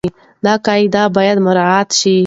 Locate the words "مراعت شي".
1.45-2.15